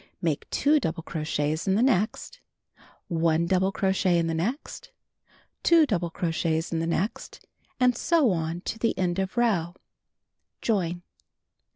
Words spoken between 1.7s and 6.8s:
the next; 1 double crochet in the next; 2 double crochets in